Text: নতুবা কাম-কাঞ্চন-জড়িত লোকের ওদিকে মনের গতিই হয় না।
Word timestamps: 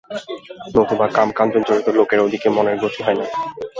নতুবা 0.75 1.07
কাম-কাঞ্চন-জড়িত 1.15 1.87
লোকের 1.97 2.19
ওদিকে 2.21 2.47
মনের 2.55 2.77
গতিই 2.79 3.03
হয় 3.05 3.17
না। 3.19 3.25